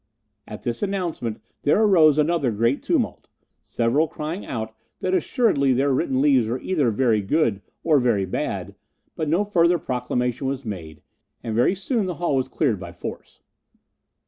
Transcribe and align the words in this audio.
At 0.47 0.63
this 0.63 0.81
announcement 0.81 1.41
there 1.61 1.83
arose 1.83 2.17
another 2.17 2.49
great 2.49 2.81
tumult, 2.81 3.29
several 3.61 4.07
crying 4.07 4.47
out 4.47 4.73
that 4.97 5.13
assuredly 5.13 5.73
their 5.73 5.93
written 5.93 6.21
leaves 6.21 6.47
were 6.47 6.59
either 6.59 6.89
very 6.89 7.21
good 7.21 7.61
or 7.83 7.99
very 7.99 8.25
bad; 8.25 8.73
but 9.15 9.29
no 9.29 9.45
further 9.45 9.77
proclamation 9.77 10.47
was 10.47 10.65
made, 10.65 11.03
and 11.43 11.53
very 11.53 11.75
soon 11.75 12.07
the 12.07 12.15
hall 12.15 12.35
was 12.35 12.47
cleared 12.47 12.79
by 12.79 12.91
force. 12.91 13.41